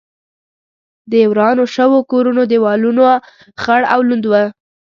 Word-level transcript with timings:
د 1.11 1.13
ورانو 1.31 1.63
شوو 1.75 1.99
کورونو 2.11 2.41
دېوالونه 2.51 3.05
خړ 3.61 3.81
او 3.93 3.99
لوند 4.07 4.25
و. 4.27 4.33